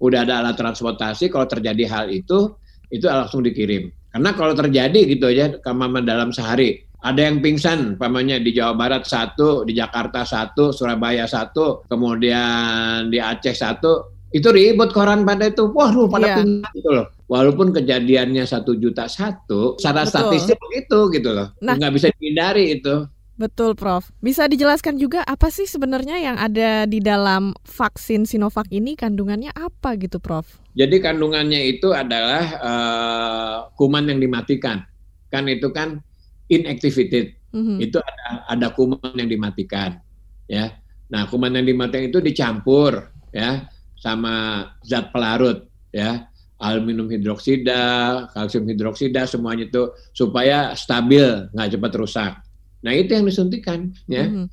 udah 0.01 0.25
ada 0.25 0.41
alat 0.41 0.57
transportasi. 0.57 1.29
Kalau 1.29 1.45
terjadi 1.45 1.85
hal 1.85 2.09
itu, 2.09 2.57
itu 2.89 3.05
langsung 3.05 3.45
dikirim. 3.45 3.93
Karena 4.09 4.33
kalau 4.33 4.57
terjadi 4.57 5.05
gitu 5.05 5.29
aja, 5.29 5.61
kemama 5.61 6.01
dalam 6.01 6.33
sehari, 6.33 6.81
ada 7.05 7.21
yang 7.21 7.37
pingsan, 7.37 8.01
pamannya 8.01 8.41
di 8.41 8.57
Jawa 8.57 8.73
Barat 8.73 9.05
satu, 9.05 9.61
di 9.61 9.77
Jakarta 9.77 10.25
satu, 10.25 10.73
Surabaya 10.73 11.29
satu, 11.29 11.85
kemudian 11.85 13.13
di 13.13 13.21
Aceh 13.21 13.53
satu, 13.53 14.14
itu 14.35 14.47
ribut 14.51 14.91
koran 14.91 15.23
pada 15.23 15.47
itu, 15.47 15.71
waduh 15.71 16.11
pada 16.11 16.27
Iya. 16.27 16.35
pingsan 16.43 16.71
gitu 16.75 16.89
loh. 16.91 17.07
Walaupun 17.31 17.71
kejadiannya 17.71 18.43
satu 18.43 18.75
juta 18.75 19.07
satu, 19.07 19.79
secara 19.79 20.03
Betul. 20.03 20.11
statistik 20.11 20.59
begitu 20.59 20.99
gitu 21.15 21.29
loh, 21.31 21.47
Nah. 21.63 21.79
nggak 21.79 21.93
bisa 21.95 22.07
dihindari 22.19 22.75
itu. 22.75 23.07
Betul, 23.35 23.75
Prof. 23.75 24.11
Bisa 24.23 24.47
dijelaskan 24.47 24.95
juga 24.95 25.19
apa 25.27 25.51
sih 25.51 25.67
sebenarnya 25.67 26.19
yang 26.23 26.39
ada 26.39 26.87
di 26.87 27.03
dalam 27.03 27.51
vaksin 27.67 28.23
Sinovac 28.23 28.67
ini 28.71 28.95
kandungannya 28.95 29.51
apa 29.51 29.99
gitu, 29.99 30.23
Prof? 30.23 30.47
Jadi 30.75 31.03
kandungannya 31.03 31.67
itu 31.71 31.91
adalah 31.91 32.43
eh, 32.59 33.55
kuman 33.75 34.07
yang 34.07 34.19
dimatikan. 34.23 34.83
Kan 35.31 35.51
itu 35.51 35.67
kan 35.71 35.99
inactivated. 36.47 37.35
Mhm. 37.51 37.79
Itu 37.79 37.99
ada 38.03 38.47
ada 38.51 38.67
kuman 38.71 39.15
yang 39.19 39.27
dimatikan, 39.31 39.99
ya. 40.47 40.75
Nah, 41.11 41.27
kuman 41.27 41.55
yang 41.55 41.67
dimatikan 41.67 42.07
itu 42.11 42.19
dicampur 42.19 43.11
ya 43.35 43.67
sama 44.05 44.69
zat 44.85 45.09
pelarut 45.09 45.65
ya. 45.89 46.29
Aluminium 46.55 47.11
hidroksida, 47.11 47.83
kalsium 48.31 48.63
hidroksida 48.69 49.27
semuanya 49.27 49.67
itu 49.67 49.91
supaya 50.15 50.71
stabil, 50.71 51.51
nggak 51.51 51.69
cepat 51.75 51.91
rusak. 51.99 52.31
Nah, 52.79 52.95
itu 52.95 53.11
yang 53.11 53.27
disuntikan 53.27 53.91
ya. 54.07 54.23
Mhm. 54.23 54.45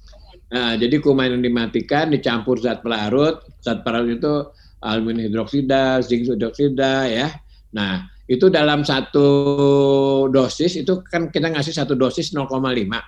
Nah, 0.52 0.74
jadi 0.74 0.98
kuman 0.98 1.38
yang 1.38 1.42
dimatikan 1.46 2.10
dicampur 2.10 2.58
zat 2.58 2.82
pelarut, 2.82 3.46
zat 3.62 3.86
pelarut 3.86 4.18
itu 4.18 4.34
aluminium 4.82 5.30
hidroksida, 5.30 6.02
zinc 6.02 6.26
hidroksida 6.26 7.06
ya. 7.06 7.30
Nah, 7.70 8.02
itu 8.26 8.50
dalam 8.50 8.82
satu 8.82 9.28
dosis 10.26 10.82
itu 10.82 11.06
kan 11.06 11.30
kita 11.30 11.54
ngasih 11.54 11.70
satu 11.70 11.94
dosis 11.94 12.34
0,5. 12.34 12.98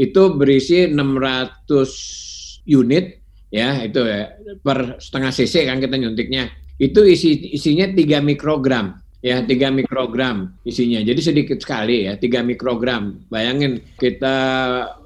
Itu 0.00 0.40
berisi 0.40 0.88
600 0.88 2.64
unit 2.64 3.19
ya, 3.50 3.84
itu 3.84 4.00
ya, 4.02 4.34
per 4.62 4.98
setengah 5.02 5.30
cc 5.34 5.54
kan 5.66 5.78
kita 5.78 5.94
nyuntiknya. 5.98 6.50
Itu 6.80 7.04
isi 7.04 7.52
isinya 7.52 7.92
3 7.92 8.24
mikrogram. 8.24 8.96
Ya 9.20 9.44
3 9.44 9.68
mikrogram 9.68 10.56
isinya. 10.64 11.04
Jadi 11.04 11.20
sedikit 11.20 11.60
sekali 11.60 12.08
ya 12.08 12.16
3 12.16 12.40
mikrogram. 12.40 13.20
Bayangin 13.28 13.84
kita 14.00 14.36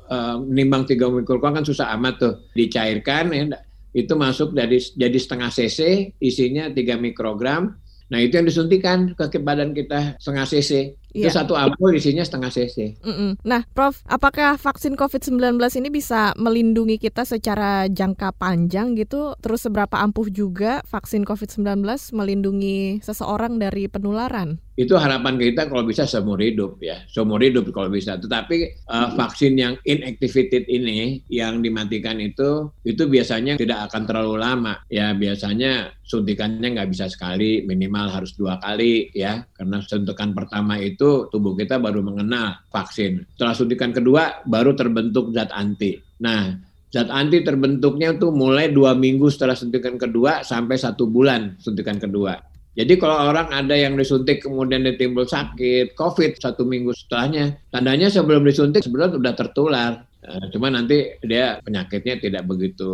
eh, 0.07 0.37
nimbang 0.47 0.87
3 0.87 0.95
mikrogram 1.19 1.59
kan 1.59 1.67
susah 1.67 1.91
amat 1.99 2.15
tuh 2.23 2.35
dicairkan 2.55 3.35
ya. 3.35 3.45
Itu 3.91 4.15
masuk 4.15 4.55
dari 4.55 4.79
jadi 4.79 5.19
setengah 5.19 5.51
cc 5.51 5.79
isinya 6.23 6.71
3 6.71 6.79
mikrogram. 7.03 7.75
Nah 8.15 8.19
itu 8.23 8.39
yang 8.39 8.47
disuntikan 8.47 9.11
ke 9.19 9.43
badan 9.43 9.75
kita 9.75 10.15
setengah 10.23 10.47
cc 10.47 10.95
itu 11.15 11.31
Iya. 11.31 11.47
satu 11.47 11.55
ampul 11.55 11.95
isinya 11.95 12.27
setengah 12.27 12.51
cc 12.51 12.99
Mm-mm. 13.07 13.39
Nah, 13.47 13.63
Prof, 13.71 14.03
apakah 14.11 14.59
vaksin 14.59 14.99
COVID-19 14.99 15.57
ini 15.79 15.89
bisa 15.89 16.35
melindungi 16.35 16.99
kita 16.99 17.23
secara 17.23 17.87
jangka 17.87 18.35
panjang 18.35 18.99
gitu? 18.99 19.39
Terus 19.39 19.63
seberapa 19.65 19.95
ampuh 20.03 20.27
juga 20.29 20.83
vaksin 20.91 21.23
COVID-19 21.23 21.87
melindungi 22.13 22.99
seseorang 23.01 23.63
dari 23.63 23.87
penularan? 23.87 24.59
itu 24.75 24.95
harapan 24.99 25.39
kita 25.39 25.71
kalau 25.71 25.87
bisa 25.87 26.03
seumur 26.03 26.43
hidup 26.43 26.83
ya 26.83 26.99
seumur 27.07 27.39
hidup 27.39 27.71
kalau 27.71 27.87
bisa 27.87 28.19
tetapi 28.19 28.75
uh, 28.91 29.15
vaksin 29.15 29.55
yang 29.55 29.79
inactivated 29.87 30.67
ini 30.67 31.23
yang 31.31 31.63
dimatikan 31.63 32.19
itu 32.19 32.75
itu 32.83 33.07
biasanya 33.07 33.55
tidak 33.55 33.87
akan 33.91 34.03
terlalu 34.03 34.43
lama 34.43 34.83
ya 34.91 35.15
biasanya 35.15 35.95
suntikannya 36.03 36.75
nggak 36.75 36.91
bisa 36.91 37.07
sekali 37.07 37.63
minimal 37.63 38.11
harus 38.11 38.35
dua 38.35 38.59
kali 38.59 39.15
ya 39.15 39.47
karena 39.55 39.79
suntikan 39.79 40.35
pertama 40.35 40.77
itu 40.83 41.04
tubuh 41.33 41.55
kita 41.59 41.81
baru 41.81 42.01
mengenal 42.01 42.61
vaksin 42.71 43.25
setelah 43.35 43.55
suntikan 43.57 43.91
kedua 43.91 44.45
baru 44.49 44.73
terbentuk 44.77 45.31
zat 45.33 45.51
anti 45.55 45.99
nah 46.21 46.55
zat 46.91 47.11
anti 47.11 47.43
terbentuknya 47.43 48.15
tuh 48.17 48.31
mulai 48.31 48.71
dua 48.71 48.95
minggu 48.95 49.29
setelah 49.29 49.59
suntikan 49.59 49.99
kedua 49.99 50.47
sampai 50.47 50.77
satu 50.79 51.09
bulan 51.11 51.59
suntikan 51.59 51.99
kedua 51.99 52.55
jadi 52.75 52.99
kalau 52.99 53.31
orang 53.31 53.55
ada 53.55 53.75
yang 53.79 53.95
disuntik 53.95 54.43
kemudian 54.43 54.83
dia 54.83 54.99
timbul 54.99 55.23
sakit, 55.23 55.95
COVID 55.95 56.43
satu 56.43 56.67
minggu 56.67 56.91
setelahnya, 56.91 57.55
tandanya 57.71 58.11
sebelum 58.11 58.43
disuntik 58.43 58.83
sebenarnya 58.83 59.15
sudah 59.15 59.35
tertular. 59.39 59.91
Eh, 60.27 60.47
Cuma 60.51 60.75
nanti 60.75 61.15
dia 61.23 61.63
penyakitnya 61.63 62.19
tidak 62.19 62.43
begitu 62.51 62.91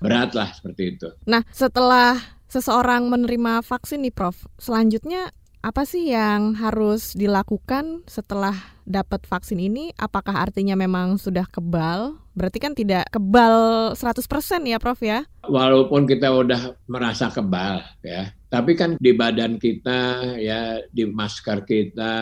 berat 0.00 0.32
lah 0.32 0.48
seperti 0.56 0.96
itu. 0.96 1.08
Nah, 1.28 1.44
setelah 1.52 2.16
seseorang 2.48 3.12
menerima 3.12 3.60
vaksin 3.60 4.08
nih, 4.08 4.14
Prof, 4.14 4.48
selanjutnya 4.56 5.36
apa 5.64 5.88
sih 5.88 6.12
yang 6.12 6.52
harus 6.60 7.16
dilakukan 7.16 8.04
setelah 8.04 8.52
dapat 8.84 9.24
vaksin 9.24 9.56
ini? 9.56 9.96
Apakah 9.96 10.44
artinya 10.44 10.76
memang 10.76 11.16
sudah 11.16 11.48
kebal? 11.48 12.20
Berarti 12.36 12.60
kan 12.60 12.76
tidak 12.76 13.08
kebal 13.08 13.56
100% 13.96 14.20
ya, 14.68 14.76
Prof 14.76 15.00
ya? 15.00 15.24
Walaupun 15.48 16.04
kita 16.04 16.28
udah 16.36 16.76
merasa 16.84 17.32
kebal 17.32 17.80
ya, 18.04 18.28
tapi 18.52 18.76
kan 18.76 19.00
di 19.00 19.16
badan 19.16 19.56
kita 19.56 20.36
ya, 20.36 20.84
di 20.92 21.08
masker 21.08 21.64
kita 21.64 22.14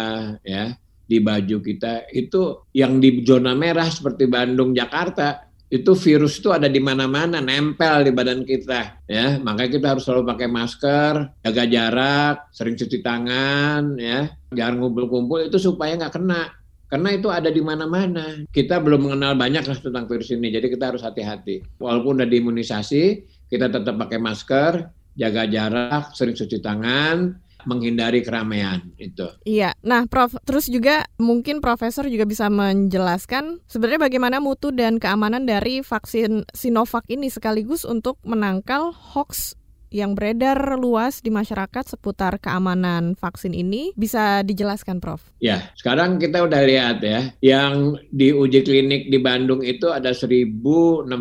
ya, 0.47 0.79
di 1.03 1.19
baju 1.19 1.59
kita 1.59 2.07
itu 2.15 2.71
yang 2.71 3.03
di 3.03 3.27
zona 3.27 3.59
merah 3.59 3.91
seperti 3.91 4.31
Bandung, 4.31 4.71
Jakarta 4.71 5.51
itu 5.73 5.97
virus 5.97 6.37
itu 6.37 6.53
ada 6.53 6.69
di 6.69 6.77
mana-mana, 6.85 7.41
nempel 7.41 8.05
di 8.05 8.13
badan 8.13 8.45
kita, 8.45 9.01
ya. 9.09 9.41
Makanya 9.41 9.71
kita 9.73 9.87
harus 9.97 10.05
selalu 10.05 10.29
pakai 10.29 10.49
masker, 10.53 11.13
jaga 11.41 11.65
jarak, 11.65 12.37
sering 12.53 12.77
cuci 12.77 13.01
tangan, 13.01 13.97
ya. 13.97 14.29
Jangan 14.53 14.85
ngumpul-kumpul 14.85 15.49
itu 15.49 15.57
supaya 15.57 15.97
nggak 15.97 16.13
kena. 16.13 16.53
Karena 16.93 17.09
itu 17.17 17.33
ada 17.33 17.49
di 17.49 17.65
mana-mana. 17.65 18.45
Kita 18.53 18.85
belum 18.85 19.09
mengenal 19.09 19.33
banyak 19.33 19.65
lah 19.65 19.79
tentang 19.81 20.05
virus 20.05 20.29
ini, 20.37 20.53
jadi 20.53 20.69
kita 20.69 20.93
harus 20.93 21.01
hati-hati. 21.01 21.65
Walaupun 21.81 22.21
udah 22.21 22.29
diimunisasi, 22.29 23.05
kita 23.49 23.73
tetap 23.73 23.97
pakai 23.97 24.21
masker, 24.21 24.93
jaga 25.17 25.49
jarak, 25.49 26.13
sering 26.13 26.37
cuci 26.37 26.61
tangan, 26.61 27.33
menghindari 27.65 28.21
keramaian 28.25 28.83
itu. 28.97 29.27
Iya. 29.47 29.75
Nah, 29.83 30.07
Prof, 30.07 30.37
terus 30.47 30.67
juga 30.69 31.07
mungkin 31.17 31.65
Profesor 31.65 32.07
juga 32.07 32.27
bisa 32.27 32.47
menjelaskan 32.53 33.63
sebenarnya 33.71 34.09
bagaimana 34.09 34.37
mutu 34.39 34.71
dan 34.75 34.99
keamanan 34.99 35.47
dari 35.47 35.81
vaksin 35.81 36.47
Sinovac 36.53 37.07
ini 37.09 37.29
sekaligus 37.29 37.83
untuk 37.87 38.19
menangkal 38.27 38.93
hoax 38.93 39.55
yang 39.93 40.17
beredar 40.17 40.57
luas 40.81 41.21
di 41.21 41.29
masyarakat 41.29 41.85
seputar 41.85 42.41
keamanan 42.41 43.13
vaksin 43.13 43.53
ini 43.53 43.93
bisa 43.93 44.41
dijelaskan, 44.41 44.99
Prof? 44.99 45.21
Ya, 45.39 45.69
sekarang 45.77 46.17
kita 46.17 46.49
udah 46.49 46.65
lihat 46.65 47.05
ya, 47.05 47.29
yang 47.45 48.01
diuji 48.09 48.65
klinik 48.65 49.13
di 49.13 49.21
Bandung 49.21 49.61
itu 49.61 49.93
ada 49.93 50.17
1.620. 50.17 51.13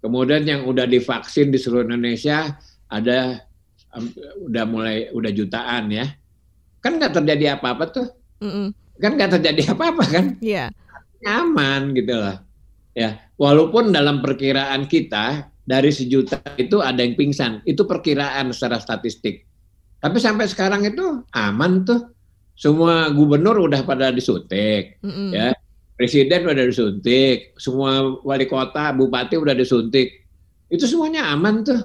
Kemudian 0.00 0.42
yang 0.48 0.64
udah 0.64 0.88
divaksin 0.88 1.52
di 1.52 1.60
seluruh 1.60 1.84
Indonesia 1.84 2.56
ada 2.88 3.44
um, 3.94 4.04
udah 4.50 4.64
mulai 4.66 4.96
udah 5.14 5.30
jutaan 5.34 5.90
ya. 5.90 6.06
Kan 6.80 6.96
nggak 6.96 7.16
terjadi 7.16 7.58
apa-apa 7.60 7.84
tuh. 7.90 8.06
Mm-mm. 8.40 8.72
Kan 9.00 9.16
nggak 9.16 9.40
terjadi 9.40 9.76
apa-apa 9.76 10.04
kan. 10.08 10.24
Iya. 10.40 10.72
Nyaman 11.20 11.92
gitu 11.96 12.16
loh. 12.16 12.36
Ya, 12.90 13.22
walaupun 13.38 13.94
dalam 13.94 14.18
perkiraan 14.18 14.90
kita 14.90 15.46
dari 15.62 15.94
sejuta 15.94 16.42
itu 16.58 16.82
ada 16.82 17.04
yang 17.04 17.14
pingsan. 17.14 17.62
Itu 17.62 17.86
perkiraan 17.86 18.50
secara 18.50 18.82
statistik. 18.82 19.46
Tapi 20.00 20.16
sampai 20.18 20.48
sekarang 20.50 20.82
itu 20.88 21.22
aman 21.30 21.84
tuh. 21.86 22.10
Semua 22.60 23.08
gubernur 23.08 23.56
udah 23.56 23.80
pada 23.88 24.12
disuntik, 24.12 25.00
Mm-mm. 25.00 25.32
ya. 25.32 25.56
Presiden 25.96 26.44
udah 26.44 26.64
disuntik, 26.64 27.56
semua 27.56 28.20
wali 28.24 28.44
kota, 28.44 28.92
bupati 28.92 29.36
udah 29.36 29.56
disuntik. 29.56 30.28
Itu 30.68 30.84
semuanya 30.84 31.32
aman 31.32 31.64
tuh. 31.64 31.80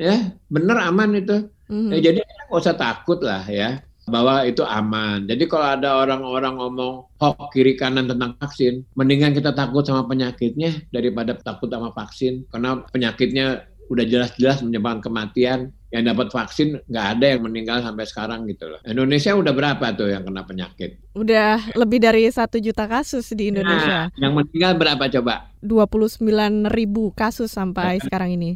Ya, 0.00 0.32
bener 0.48 0.80
aman 0.80 1.12
itu. 1.12 1.52
Mhm. 1.68 1.92
Ya, 1.92 1.98
jadi 2.08 2.18
kita 2.24 2.42
nggak 2.48 2.62
usah 2.64 2.76
takut 2.80 3.20
lah 3.20 3.44
ya 3.44 3.84
bahwa 4.08 4.42
itu 4.48 4.64
aman. 4.64 5.28
Jadi 5.28 5.44
kalau 5.46 5.76
ada 5.76 6.02
orang-orang 6.02 6.56
ngomong 6.58 6.94
hoax 7.20 7.52
kiri 7.52 7.76
kanan 7.78 8.08
tentang 8.10 8.34
vaksin, 8.40 8.82
mendingan 8.98 9.36
kita 9.36 9.52
takut 9.52 9.84
sama 9.84 10.08
penyakitnya 10.08 10.88
daripada 10.90 11.36
takut 11.38 11.70
sama 11.70 11.92
vaksin. 11.92 12.48
Karena 12.50 12.82
penyakitnya 12.90 13.68
udah 13.92 14.04
jelas-jelas 14.06 14.64
menyebabkan 14.66 15.04
kematian. 15.04 15.70
Yang 15.90 16.04
dapat 16.14 16.26
vaksin 16.30 16.68
nggak 16.86 17.06
ada 17.18 17.26
yang 17.34 17.42
meninggal 17.42 17.82
sampai 17.82 18.06
sekarang 18.06 18.46
gitu 18.46 18.70
loh. 18.70 18.78
Indonesia 18.86 19.34
udah 19.34 19.50
berapa 19.50 19.90
tuh 19.98 20.14
yang 20.14 20.22
kena 20.22 20.46
penyakit? 20.46 21.02
Udah 21.18 21.58
lebih 21.74 21.98
dari 21.98 22.30
satu 22.30 22.62
juta 22.62 22.86
kasus 22.86 23.34
di 23.34 23.50
Indonesia. 23.50 24.06
Nah, 24.06 24.22
yang 24.22 24.38
meninggal 24.38 24.78
berapa 24.78 25.10
coba? 25.18 25.50
29 25.58 26.70
ribu 26.70 27.10
kasus 27.10 27.50
sampai 27.50 27.98
sekarang 27.98 28.38
ini. 28.38 28.54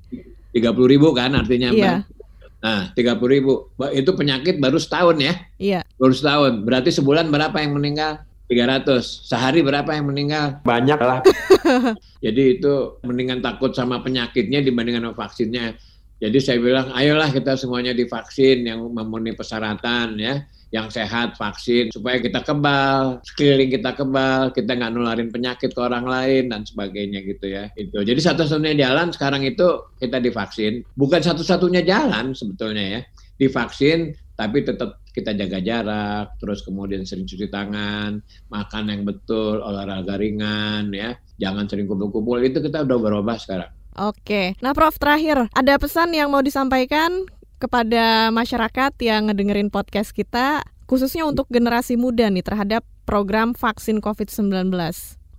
30 0.54 0.92
ribu 0.92 1.10
kan 1.10 1.34
artinya. 1.34 1.74
Mbak? 1.74 1.98
Nah, 2.64 2.80
30 2.96 3.34
ribu. 3.34 3.74
Itu 3.92 4.16
penyakit 4.16 4.56
baru 4.56 4.80
setahun 4.80 5.20
ya? 5.20 5.34
Iya. 5.60 5.80
Baru 6.00 6.14
setahun. 6.16 6.64
Berarti 6.64 6.94
sebulan 6.94 7.28
berapa 7.28 7.58
yang 7.60 7.76
meninggal? 7.76 8.24
300. 8.48 9.02
Sehari 9.02 9.60
berapa 9.60 9.90
yang 9.92 10.08
meninggal? 10.08 10.64
Banyak 10.64 11.00
lah. 11.02 11.20
Jadi 12.24 12.56
itu 12.56 13.02
mendingan 13.04 13.44
takut 13.44 13.74
sama 13.76 14.00
penyakitnya 14.00 14.64
dibandingkan 14.64 15.12
sama 15.12 15.16
vaksinnya. 15.18 15.76
Jadi 16.22 16.38
saya 16.40 16.56
bilang, 16.62 16.88
ayolah 16.94 17.28
kita 17.28 17.58
semuanya 17.58 17.92
divaksin 17.92 18.64
yang 18.64 18.80
memenuhi 18.80 19.36
persyaratan 19.36 20.16
ya, 20.16 20.46
yang 20.74 20.90
sehat 20.90 21.38
vaksin 21.38 21.94
supaya 21.94 22.18
kita 22.18 22.42
kebal, 22.42 23.22
sekeliling 23.22 23.70
kita 23.70 23.94
kebal, 23.94 24.50
kita 24.50 24.74
nggak 24.74 24.90
nularin 24.90 25.30
penyakit 25.30 25.70
ke 25.70 25.78
orang 25.78 26.02
lain 26.02 26.50
dan 26.50 26.66
sebagainya 26.66 27.22
gitu 27.22 27.46
ya. 27.46 27.70
Itu. 27.78 28.02
Jadi 28.02 28.18
satu-satunya 28.18 28.74
jalan 28.82 29.14
sekarang 29.14 29.46
itu 29.46 29.94
kita 30.02 30.18
divaksin, 30.18 30.82
bukan 30.98 31.22
satu-satunya 31.22 31.86
jalan 31.86 32.34
sebetulnya 32.34 32.98
ya, 32.98 33.00
divaksin 33.38 34.18
tapi 34.34 34.66
tetap 34.66 34.98
kita 35.14 35.30
jaga 35.30 35.62
jarak, 35.62 36.34
terus 36.42 36.66
kemudian 36.66 37.06
sering 37.06 37.22
cuci 37.22 37.46
tangan, 37.46 38.18
makan 38.50 38.90
yang 38.90 39.06
betul, 39.06 39.62
olahraga 39.62 40.18
ringan 40.18 40.90
ya, 40.90 41.14
jangan 41.38 41.70
sering 41.70 41.86
kumpul-kumpul 41.86 42.42
itu 42.42 42.58
kita 42.58 42.82
udah 42.82 42.98
berubah 42.98 43.38
sekarang. 43.38 43.70
Oke. 43.94 44.58
Nah, 44.58 44.74
Prof, 44.74 44.98
terakhir 44.98 45.46
ada 45.54 45.78
pesan 45.78 46.10
yang 46.18 46.26
mau 46.34 46.42
disampaikan 46.42 47.30
kepada 47.58 48.28
masyarakat 48.34 48.92
yang 49.00 49.30
ngedengerin 49.30 49.70
podcast 49.70 50.10
kita 50.10 50.62
khususnya 50.84 51.24
untuk 51.24 51.48
generasi 51.48 51.96
muda 51.96 52.28
nih 52.28 52.44
terhadap 52.44 52.84
program 53.08 53.52
vaksin 53.56 54.00
COVID-19. 54.00 54.72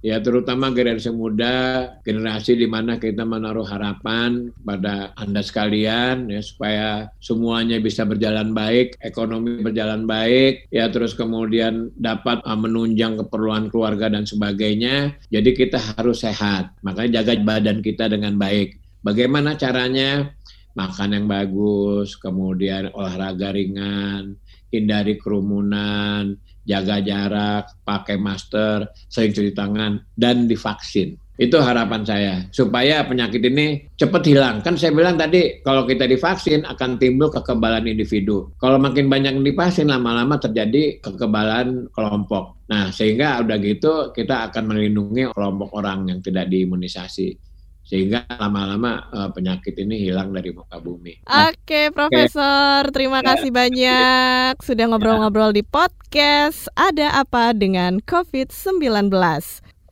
Ya 0.05 0.21
terutama 0.21 0.69
generasi 0.69 1.09
muda, 1.09 1.89
generasi 2.05 2.53
di 2.53 2.69
mana 2.69 3.01
kita 3.01 3.25
menaruh 3.25 3.65
harapan 3.65 4.53
pada 4.61 5.09
Anda 5.17 5.41
sekalian 5.41 6.29
ya 6.29 6.45
supaya 6.45 7.09
semuanya 7.17 7.81
bisa 7.81 8.05
berjalan 8.05 8.53
baik, 8.53 9.01
ekonomi 9.01 9.65
berjalan 9.65 10.05
baik, 10.05 10.69
ya 10.69 10.93
terus 10.93 11.17
kemudian 11.17 11.89
dapat 11.97 12.37
uh, 12.45 12.53
menunjang 12.53 13.17
keperluan 13.17 13.73
keluarga 13.73 14.13
dan 14.13 14.29
sebagainya. 14.29 15.17
Jadi 15.33 15.57
kita 15.57 15.81
harus 15.97 16.21
sehat. 16.21 16.69
Makanya 16.85 17.25
jaga 17.25 17.41
badan 17.41 17.81
kita 17.81 18.05
dengan 18.05 18.37
baik. 18.37 18.77
Bagaimana 19.01 19.57
caranya? 19.57 20.37
Makan 20.75 21.15
yang 21.15 21.25
bagus, 21.31 22.19
kemudian 22.19 22.91
olahraga 22.91 23.55
ringan, 23.55 24.35
hindari 24.75 25.15
kerumunan, 25.15 26.35
jaga 26.67 26.99
jarak, 26.99 27.71
pakai 27.87 28.19
masker, 28.19 28.91
sering 29.07 29.31
cuci 29.31 29.55
tangan, 29.55 30.03
dan 30.19 30.51
divaksin. 30.51 31.15
Itu 31.35 31.59
harapan 31.59 32.07
saya, 32.07 32.47
supaya 32.55 33.03
penyakit 33.03 33.43
ini 33.43 33.91
cepat 33.99 34.23
hilang. 34.23 34.63
Kan 34.63 34.79
saya 34.79 34.95
bilang 34.95 35.19
tadi, 35.19 35.59
kalau 35.67 35.83
kita 35.83 36.07
divaksin 36.07 36.63
akan 36.63 36.95
timbul 36.95 37.27
kekebalan 37.27 37.91
individu. 37.91 38.55
Kalau 38.55 38.79
makin 38.79 39.11
banyak 39.11 39.35
yang 39.39 39.43
divaksin, 39.43 39.91
lama-lama 39.91 40.39
terjadi 40.39 41.03
kekebalan 41.03 41.91
kelompok. 41.91 42.55
Nah, 42.71 42.87
sehingga 42.87 43.43
udah 43.43 43.57
gitu 43.59 44.15
kita 44.15 44.47
akan 44.47 44.63
melindungi 44.75 45.27
kelompok 45.35 45.75
orang 45.75 46.07
yang 46.07 46.19
tidak 46.23 46.47
diimunisasi. 46.47 47.54
Sehingga 47.85 48.25
lama-lama 48.27 49.05
uh, 49.13 49.29
penyakit 49.29 49.77
ini 49.77 50.09
hilang 50.09 50.33
dari 50.33 50.49
muka 50.49 50.81
bumi. 50.81 51.21
Nah, 51.29 51.53
Oke, 51.53 51.93
Profesor, 51.93 52.89
terima 52.89 53.21
kasih 53.21 53.53
banyak 53.53 54.57
sudah 54.57 54.85
ngobrol-ngobrol 54.89 55.53
di 55.53 55.61
podcast 55.61 56.65
Ada 56.73 57.21
Apa 57.21 57.53
dengan 57.53 58.01
COVID-19. 58.01 59.13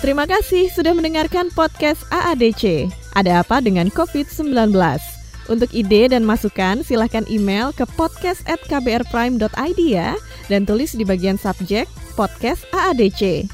Terima 0.00 0.24
kasih 0.24 0.72
sudah 0.72 0.96
mendengarkan 0.96 1.52
podcast 1.52 2.08
AADC. 2.08 2.88
Ada 3.12 3.44
apa 3.44 3.60
dengan 3.60 3.92
COVID-19? 3.92 5.11
Untuk 5.50 5.74
ide 5.74 6.12
dan 6.12 6.22
masukan, 6.22 6.86
silahkan 6.86 7.26
email 7.26 7.74
ke 7.74 7.82
podcast@kbrprime.id 7.98 9.80
ya, 9.82 10.14
dan 10.46 10.62
tulis 10.62 10.94
di 10.94 11.02
bagian 11.02 11.38
subjek 11.38 11.90
podcast 12.14 12.62
AADC. 12.70 13.50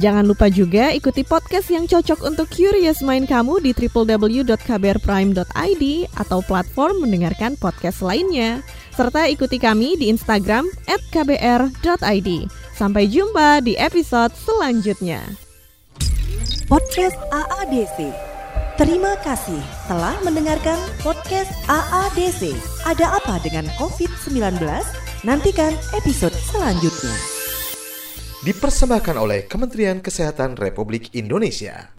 Jangan 0.00 0.24
lupa 0.24 0.48
juga 0.48 0.88
ikuti 0.88 1.20
podcast 1.20 1.68
yang 1.68 1.84
cocok 1.84 2.24
untuk 2.24 2.48
curious 2.48 3.04
mind 3.04 3.28
kamu 3.28 3.60
di 3.60 3.76
www.kbrprime.id 3.76 5.84
atau 6.16 6.40
platform 6.48 7.04
mendengarkan 7.04 7.60
podcast 7.60 8.00
lainnya. 8.00 8.64
Serta 8.96 9.28
ikuti 9.28 9.60
kami 9.60 10.00
di 10.00 10.08
Instagram 10.08 10.64
@kbr.id. 11.12 12.30
Sampai 12.72 13.04
jumpa 13.04 13.60
di 13.60 13.76
episode 13.76 14.32
selanjutnya. 14.32 15.20
Podcast 16.72 17.20
AADC. 17.28 18.31
Terima 18.80 19.20
kasih 19.20 19.60
telah 19.84 20.16
mendengarkan 20.24 20.80
podcast 21.04 21.52
AADC. 21.68 22.56
Ada 22.88 23.20
apa 23.20 23.36
dengan 23.44 23.68
COVID-19? 23.76 24.64
Nantikan 25.28 25.76
episode 25.92 26.32
selanjutnya. 26.32 27.12
Dipersembahkan 28.48 29.16
oleh 29.20 29.44
Kementerian 29.44 30.00
Kesehatan 30.00 30.56
Republik 30.56 31.12
Indonesia. 31.12 31.92